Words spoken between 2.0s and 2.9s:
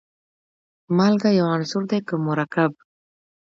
که مرکب.